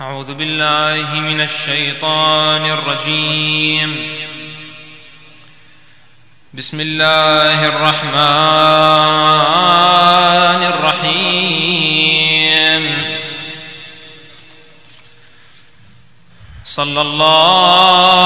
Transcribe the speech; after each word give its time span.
أعوذ 0.00 0.34
بالله 0.34 1.20
من 1.20 1.40
الشيطان 1.40 2.64
الرجيم. 2.66 3.90
بسم 6.54 6.80
الله 6.80 7.66
الرحمن 7.68 8.20
الرحيم. 10.72 11.96
صلى 16.64 17.00
الله 17.00 18.25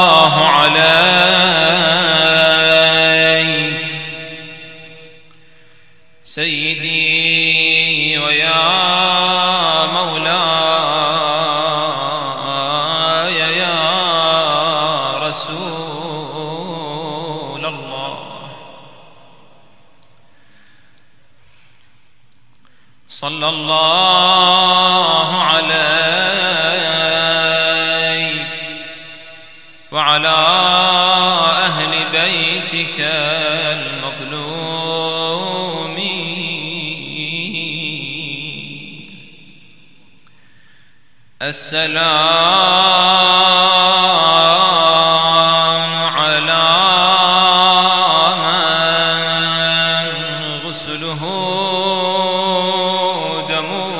رسول 16.30 17.66
الله. 17.66 18.16
صلى 23.06 23.48
الله 23.48 25.42
عليك 25.42 25.70
وعلى 29.92 30.28
أهل 31.66 32.04
بيتك 32.12 33.00
المظلومين. 33.76 34.60
السلام 41.42 42.70
غسله 51.00 51.22
دمه 53.48 53.90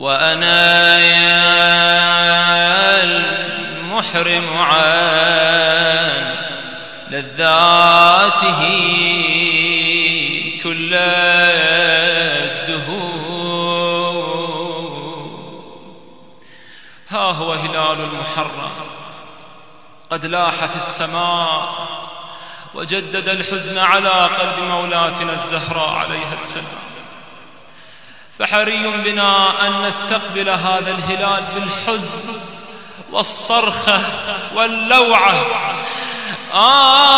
وأنا 0.00 0.98
يا 0.98 1.30
المحرم 3.04 4.58
عن 4.58 6.34
لذاته 7.10 8.60
كل 10.62 10.94
الدهور. 12.40 13.00
ها 17.08 17.18
هو 17.18 17.52
هلال 17.52 18.00
المحرم. 18.00 18.70
قد 20.10 20.26
لاح 20.26 20.66
في 20.66 20.76
السماء 20.76 21.74
وجدد 22.74 23.28
الحزن 23.28 23.78
على 23.78 24.08
قلب 24.08 24.58
مولاتنا 24.58 25.32
الزهراء 25.32 25.94
عليها 25.94 26.34
السلام. 26.34 26.89
فحري 28.40 28.88
بنا 29.04 29.66
أن 29.66 29.82
نستقبل 29.82 30.48
هذا 30.48 30.90
الهلال 30.90 31.44
بالحزن 31.54 32.20
والصرخة 33.12 34.00
واللوعة. 34.54 35.46
آه 36.54 37.10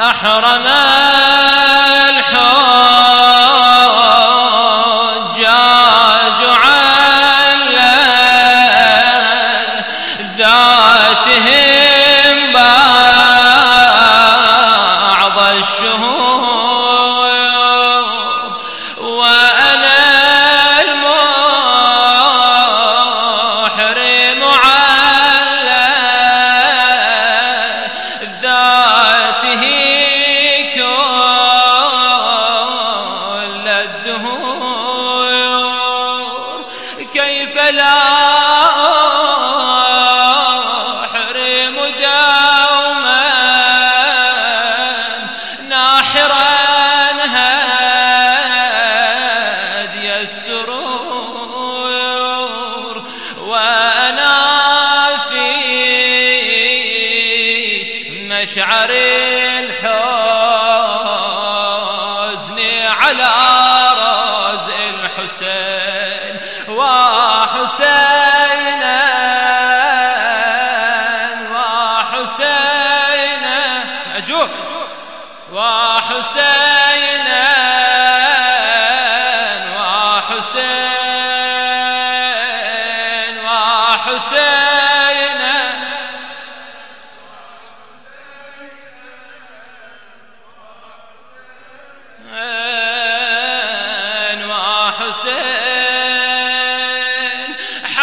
أحرم 0.00 0.66
الحجاج 0.66 0.83
الحسين 65.42 66.40
وحسينا 66.68 68.13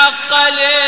وحسين 0.02 0.81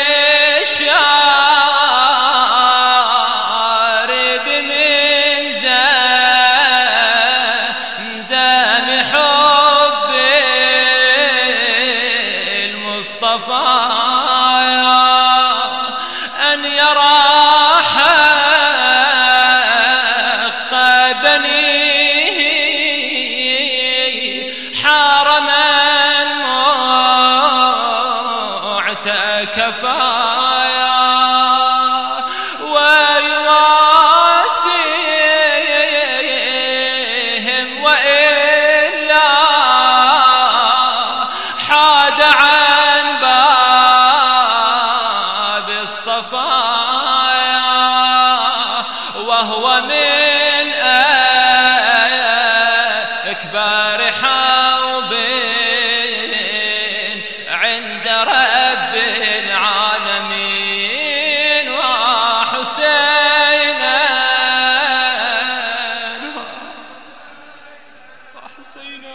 حسينا 68.64 69.14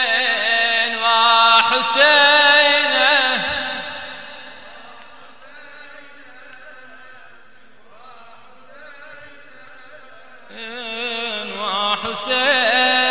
وحسين 0.00 0.96
وحسين 0.98 2.20
وحسين 10.60 11.50
وحسين 11.58 13.09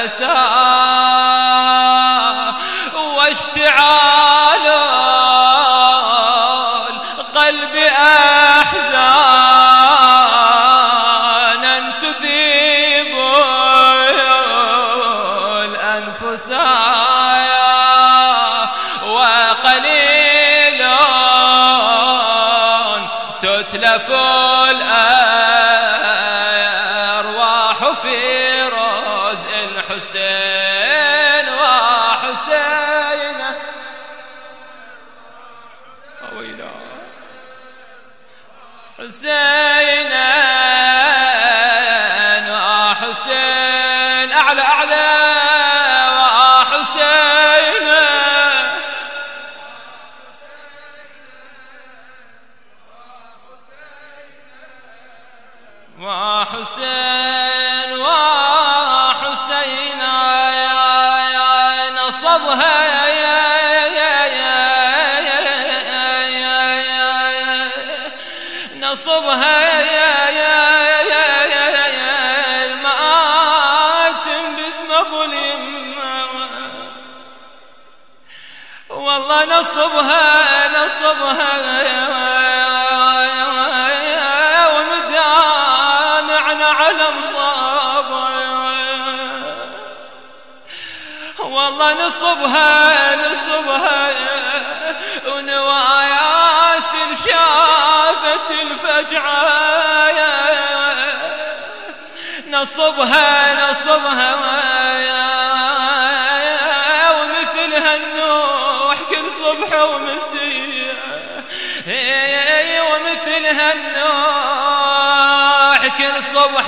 ومساء 0.00 0.40
واشتعال 3.16 4.66
القلب 7.18 7.76
أحزانا 7.76 8.80
تذيب 12.00 13.14
الأنفس 15.64 16.50
وقليل 19.06 20.80
تتلف 23.42 24.29
ويلا 36.36 36.70
حسين 38.98 40.12
وحسين 43.00 44.32
أعلى 44.32 44.62
أعلى 44.62 45.10
وحسين 46.16 47.86
وحسين 56.00 57.39
يا 69.80 70.30
والله 78.90 79.44
نصبها 79.44 80.68
نصبها. 80.84 81.50
ومدامعنا 86.20 86.66
على 86.66 87.04
مصاب 87.18 88.10
والله 91.50 92.06
نصبها 92.06 93.16
نصبها. 93.16 94.10
ونوايا 95.26 96.80
شافت 97.24 98.50
الفجعة. 98.50 100.10
نصبها 102.48 103.70
نصبها. 103.70 104.36
ومثلها 107.10 107.94
النوح 107.94 108.96
كل 109.10 109.30
صبح 109.30 109.72
ومسية 109.82 110.94
ومثلها 112.80 113.72
النوح 113.72 114.60
كل 115.98 116.24
صبح. 116.24 116.66